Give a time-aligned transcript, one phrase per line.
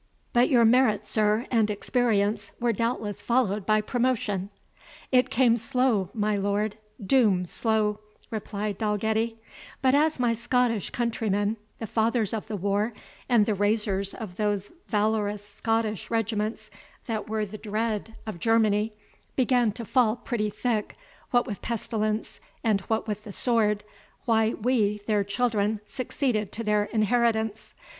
[0.33, 4.49] "But your merit, sir, and experience, were doubtless followed by promotion?"
[5.11, 7.99] "It came slow, my lord, dooms slow,"
[8.31, 9.35] replied Dalgetty;
[9.79, 12.93] "but as my Scottish countrymen, the fathers of the war,
[13.29, 16.71] and the raisers of those valorous Scottish regiments
[17.05, 18.93] that were the dread of Germany,
[19.35, 20.95] began to fall pretty thick,
[21.29, 23.83] what with pestilence and what with the sword,
[24.25, 27.75] why we, their children, succeeded to their inheritance.